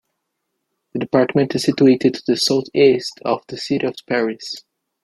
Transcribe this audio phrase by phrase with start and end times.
[0.93, 4.55] The department is situated to the southeast of the city of Paris.